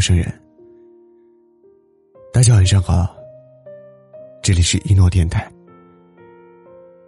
[0.00, 0.26] 陌生人。
[2.32, 3.14] 大家晚上好，
[4.42, 5.46] 这里是一诺电台，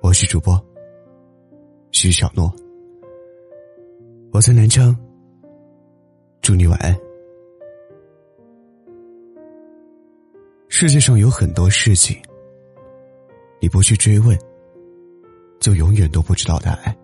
[0.03, 0.63] 我是主播
[1.91, 2.55] 徐小诺，
[4.31, 4.95] 我在南昌，
[6.43, 6.95] 祝你晚安。
[10.69, 12.15] 世界上有很多事情，
[13.59, 14.39] 你不去追问，
[15.61, 16.95] 就永远都不知道答案。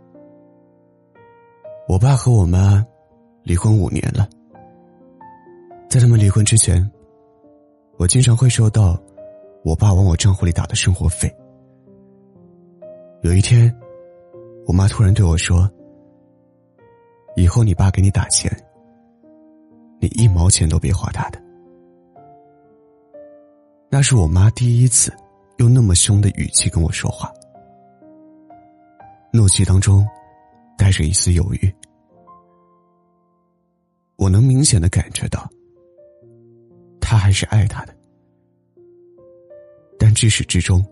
[1.88, 2.86] 我爸和我妈
[3.42, 4.28] 离婚五年了，
[5.88, 6.88] 在他们离婚之前。
[7.98, 8.96] 我经常会收到
[9.64, 11.28] 我爸往我账户里打的生活费。
[13.22, 13.76] 有一天，
[14.66, 15.68] 我妈突然对我说
[17.34, 18.48] ：“以后你爸给你打钱，
[20.00, 21.42] 你一毛钱都别花他的。”
[23.90, 25.12] 那是我妈第一次
[25.56, 27.32] 用那么凶的语气跟我说话，
[29.32, 30.06] 怒气当中
[30.76, 31.74] 带着一丝犹豫。
[34.14, 35.44] 我能明显的感觉到。
[37.10, 37.94] 他还是爱他的，
[39.98, 40.84] 但至始至终，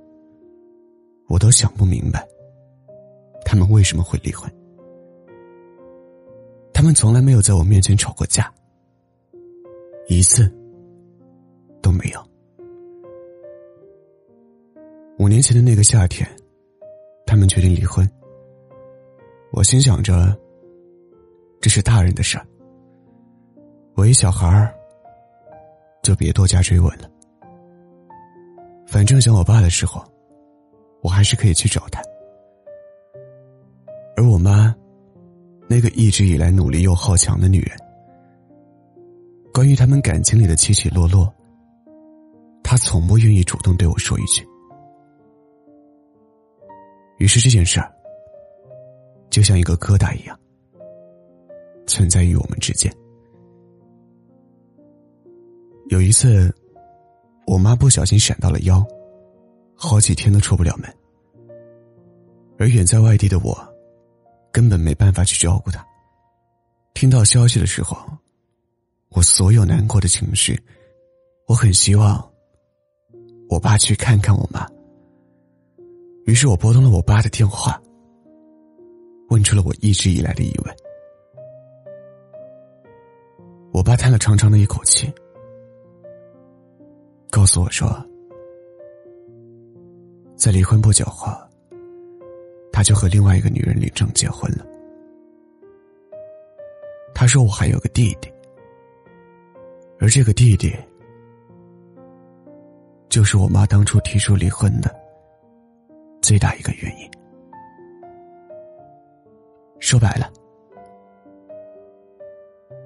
[1.29, 2.27] 我都想不明白，
[3.45, 4.51] 他们为什么会离婚。
[6.73, 8.51] 他们从来没有在我面前吵过架，
[10.09, 10.51] 一次
[11.83, 12.31] 都没有。
[15.19, 16.27] 五年前的那个夏天，
[17.27, 18.11] 他们决定离婚。
[19.53, 20.35] 我心想着，
[21.61, 22.47] 这是大人的事儿，
[23.97, 24.75] 我一小孩儿。
[26.07, 27.11] 就别多加追问了。
[28.87, 30.05] 反正想我爸的时候，
[31.03, 32.01] 我还是可以去找他。
[34.17, 34.73] 而我妈，
[35.69, 37.77] 那个一直以来努力又好强的女人，
[39.53, 41.29] 关于他们感情里的起起落落，
[42.63, 44.47] 她从不愿意主动对我说一句。
[47.19, 47.93] 于是这件事儿，
[49.29, 50.39] 就像一个疙瘩一样，
[51.85, 52.95] 存在于我们之间。
[55.89, 56.53] 有一次，
[57.47, 58.85] 我妈不小心闪到了腰，
[59.75, 60.93] 好几天都出不了门。
[62.59, 63.57] 而远在外地的我，
[64.51, 65.87] 根本没办法去照顾她。
[66.93, 67.97] 听到消息的时候，
[69.11, 70.61] 我所有难过的情绪，
[71.47, 72.29] 我很希望
[73.49, 74.67] 我爸去看看我妈。
[76.25, 77.81] 于是我拨通了我爸的电话，
[79.29, 80.77] 问出了我一直以来的疑问。
[83.73, 85.13] 我爸叹了长长的一口气。
[87.37, 87.87] 告诉我说，
[90.37, 91.31] 在离婚不久后，
[92.73, 94.65] 他就和另外一个女人领证结婚了。
[97.15, 98.33] 他说我还有个弟弟，
[100.01, 100.75] 而这个弟弟，
[103.11, 104.91] 就是我妈当初提出离婚的
[106.23, 107.11] 最大一个原因。
[109.79, 110.33] 说白了，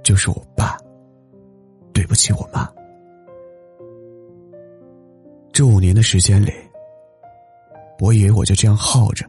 [0.03, 0.77] 就是我爸
[1.93, 2.69] 对不起我妈。
[5.61, 6.51] 这五年的时间里，
[7.99, 9.29] 我以为我就这样耗着、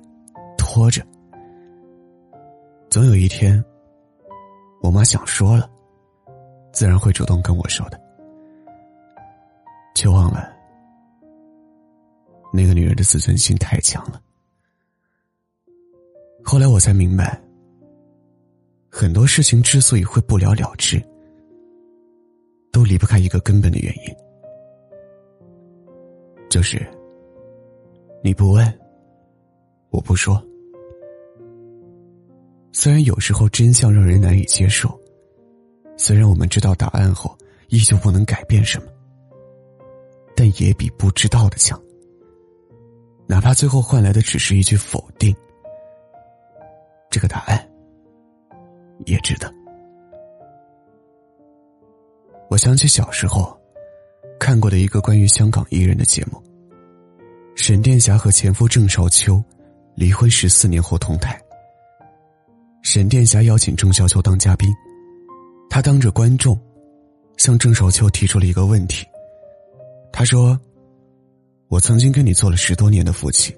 [0.58, 1.06] 拖着，
[2.90, 3.62] 总有一天，
[4.82, 5.70] 我妈想说了，
[6.72, 8.00] 自然会主动跟我说的，
[9.94, 10.50] 却忘了，
[12.54, 14.22] 那个女人的自尊心太强了。
[16.46, 17.38] 后来我才明白，
[18.90, 20.98] 很多事情之所以会不了了之，
[22.72, 24.31] 都离不开一个根本的原因。
[26.52, 26.86] 就是，
[28.22, 28.80] 你不问，
[29.90, 30.46] 我不说。
[32.74, 35.00] 虽然有时候真相让人难以接受，
[35.96, 37.34] 虽然我们知道答案后
[37.70, 38.88] 依旧不能改变什么，
[40.36, 41.82] 但也比不知道的强。
[43.28, 45.34] 哪怕最后换来的只是一句否定，
[47.10, 47.66] 这个答案
[49.06, 49.50] 也值得。
[52.50, 53.61] 我想起小时候。
[54.42, 56.42] 看过的一个关于香港艺人的节目，
[57.54, 59.42] 沈殿霞和前夫郑少秋
[59.94, 61.40] 离婚十四年后同台。
[62.82, 64.68] 沈殿霞邀请郑少秋当嘉宾，
[65.70, 66.60] 他当着观众
[67.38, 69.06] 向郑少秋提出了一个问题。
[70.12, 70.60] 他说
[71.70, 73.56] ：“我曾经跟你做了十多年的夫妻，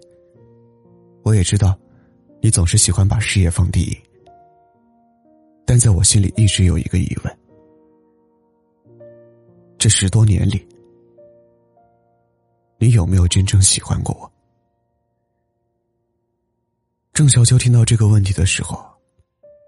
[1.23, 1.79] 我也知道
[2.41, 3.97] 你总是喜欢把事业放第一，
[5.65, 7.37] 但在我心里一直有一个疑问：
[9.77, 10.61] 这十多年里。”
[12.83, 14.29] 你有没有真正喜欢过我？
[17.13, 18.77] 郑小秋听到这个问题的时候，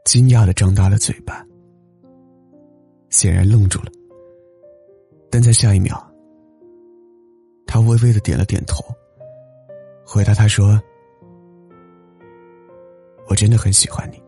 [0.04, 1.42] 惊讶的张大了嘴巴，
[3.10, 3.92] 显然愣住了。
[5.32, 5.96] 但在下一秒，
[7.66, 8.84] 他微微的点了点头，
[10.06, 10.78] 回答他说
[13.32, 14.22] ：“我真的很喜欢你，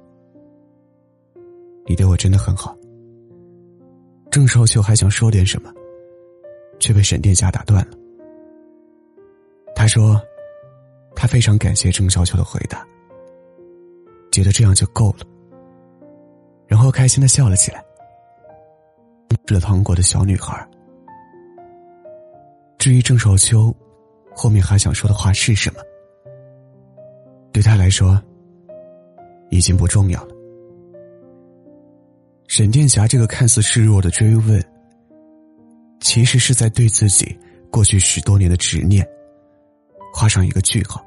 [1.85, 2.73] 你对我真的很好。
[4.31, 5.73] 郑少秋还想说点什么，
[6.79, 7.97] 却被沈殿霞打断了。
[9.87, 10.21] 他说
[11.15, 12.85] ：“他非常感谢郑少秋的回答，
[14.33, 15.25] 觉得这样就够了。”
[16.67, 17.81] 然后开心的笑了起来。
[19.45, 20.69] 吃了糖果的小女孩。
[22.77, 23.73] 至于郑少秋，
[24.35, 25.79] 后面还想说的话是什么，
[27.53, 28.21] 对他来说，
[29.49, 30.35] 已经不重要了。
[32.49, 34.61] 沈殿霞这个看似示弱的追问，
[36.01, 37.39] 其实是在对自己
[37.71, 39.07] 过去十多年的执念
[40.17, 41.05] 画上一个句号。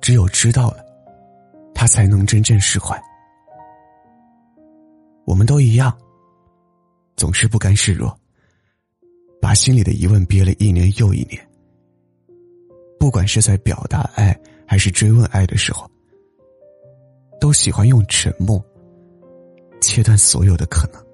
[0.00, 0.84] 只有知道了，
[1.74, 2.96] 他才能真正释怀。
[5.24, 5.92] 我们都一样，
[7.16, 8.16] 总是不甘示弱，
[9.40, 11.44] 把心里的疑问憋了一年又一年。
[13.00, 15.90] 不管是在表达爱还是追问爱的时候，
[17.40, 18.64] 都喜欢用沉默。
[19.80, 21.04] 切断所有的可能，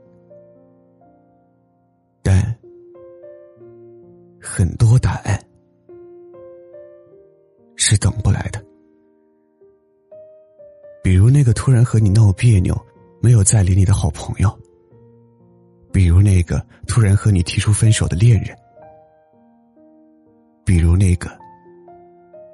[2.23, 2.55] 但
[4.39, 4.98] 很多
[7.99, 8.65] 等不来的。
[11.03, 12.77] 比如那个突然和你闹别扭、
[13.21, 14.49] 没有再理你的好朋友；
[15.93, 18.57] 比如那个突然和你提出分手的恋人；
[20.65, 21.31] 比如那个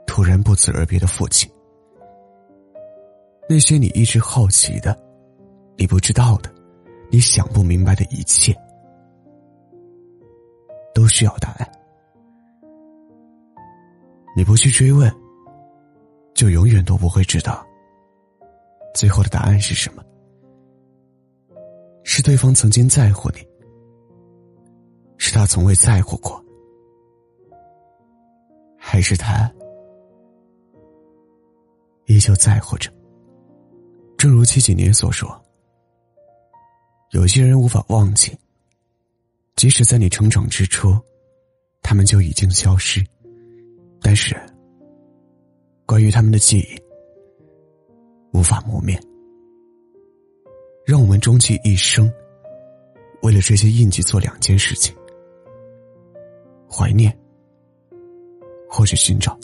[0.07, 1.51] 突然不辞而别的父亲。
[3.49, 4.99] 那些你一直好奇的。
[5.77, 6.49] 你不知道的，
[7.11, 8.55] 你想不明白的一切，
[10.95, 11.69] 都需要答案。
[14.37, 15.13] 你不去追问，
[16.35, 17.65] 就永远都不会知道
[18.95, 20.03] 最后的答案是什么。
[22.03, 23.39] 是对方曾经在乎你，
[25.17, 26.45] 是他从未在乎过，
[28.77, 29.51] 还是他
[32.07, 32.93] 依旧在乎着？
[34.19, 35.41] 正如七几年所说。
[37.11, 38.37] 有些人无法忘记，
[39.57, 40.99] 即使在你成长之初，
[41.81, 43.05] 他们就已经消失。
[44.03, 44.37] 但是，
[45.87, 46.83] 关于他们的记忆，
[48.33, 48.99] 无法磨灭。
[50.87, 52.13] 让我们终其一生，
[53.23, 54.95] 为了这些印记做两件事情：
[56.71, 57.17] 怀念，
[58.69, 59.39] 或者寻找。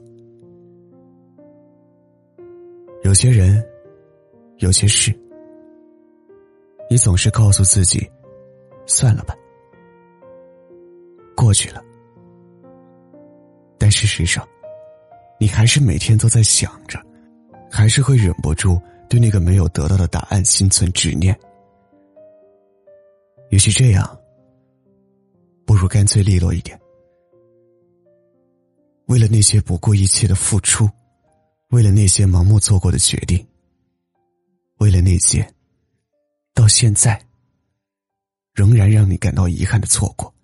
[3.03, 3.67] 有些人，
[4.59, 5.15] 有些事。
[6.91, 8.11] 你总是告诉自己，
[8.85, 9.35] 算了吧，
[11.37, 11.83] 过去了。
[13.79, 14.47] 但事实上，
[15.41, 17.03] 你还是每天都在想着，
[17.71, 18.79] 还是会忍不住
[19.09, 21.35] 对那个没有得到的答案心存执念。
[23.49, 24.21] 与其这样，
[25.65, 26.79] 不如干脆利落一点。
[29.07, 30.89] 为了那些不顾一切的付出，
[31.71, 33.45] 为了那些盲目做过的决定，
[34.77, 35.45] 为了那些。
[36.53, 37.19] 到现在，
[38.53, 40.35] 仍然让你感到遗憾的错过，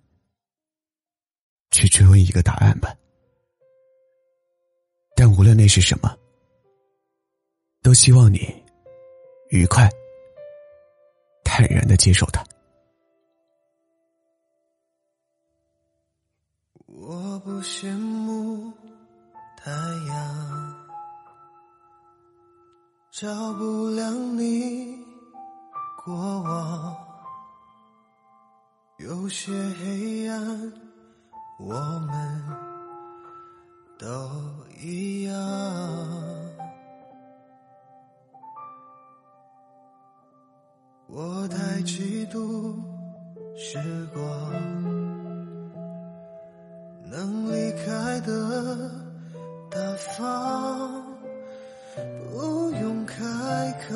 [1.69, 2.95] 去追问一个答案吧。
[5.19, 6.15] 但无论那是什么，
[7.81, 8.63] 都希望你
[9.49, 9.89] 愉快、
[11.43, 12.43] 坦然的接受它。
[16.85, 18.71] 我不羡慕
[19.57, 20.87] 太阳，
[23.11, 25.03] 照不亮你。
[26.05, 26.95] 过往
[28.97, 30.73] 有些黑暗，
[31.59, 31.73] 我
[32.07, 32.43] 们
[33.99, 34.07] 都
[34.79, 35.33] 一样。
[41.07, 42.75] 我太嫉妒
[43.55, 43.79] 时
[44.13, 44.21] 光
[47.09, 48.91] 能离开的
[49.71, 49.79] 大
[50.17, 51.03] 方，
[52.31, 53.23] 不用开
[53.89, 53.95] 口。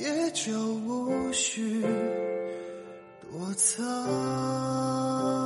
[0.00, 0.52] 也就
[0.86, 1.82] 无需
[3.20, 5.37] 躲藏。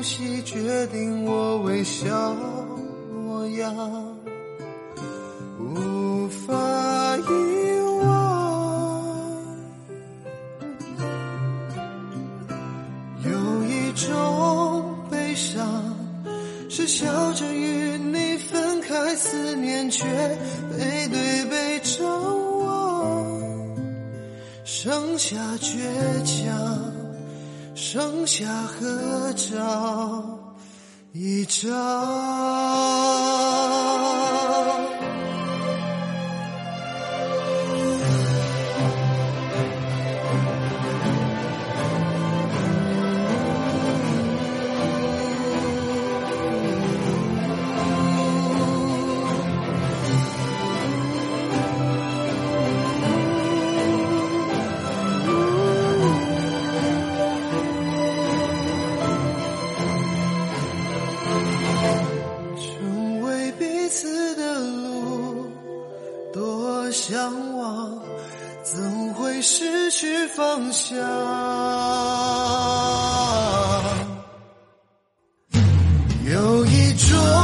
[0.00, 2.34] 呼吸，决定我微笑
[3.12, 4.09] 模样，
[27.92, 30.54] 剩下合照
[31.12, 33.09] 一张。
[70.80, 70.96] 想。
[76.32, 77.39] 有一种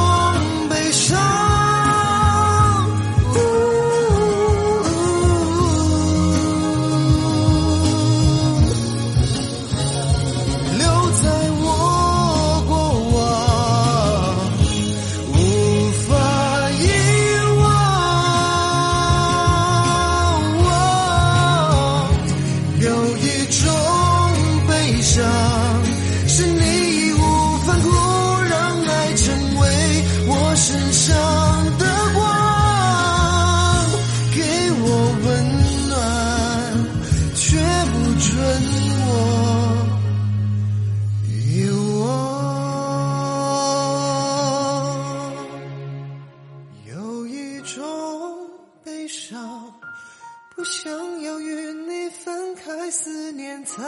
[53.67, 53.83] 在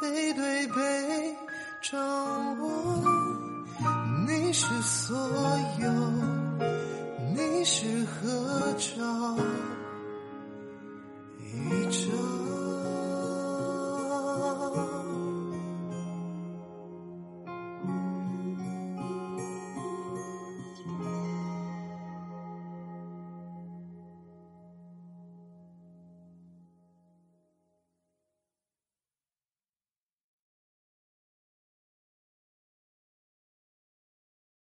[0.00, 1.36] 背对背
[1.82, 2.00] 张
[2.58, 3.04] 望，
[4.26, 5.14] 你是所
[5.80, 5.92] 有，
[7.34, 9.36] 你是合照。